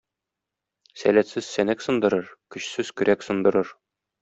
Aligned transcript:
Сәләтсез 1.01 1.51
сәнәк 1.59 1.85
сындырыр, 1.87 2.33
көчсез 2.57 2.93
көрәк 3.03 3.29
сындырыр. 3.31 3.73